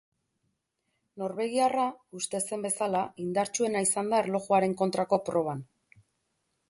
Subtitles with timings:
[1.23, 1.83] Norvegiarra
[2.21, 5.63] uste zen bezala indartsuena izan da erlojuaren kontrako proban.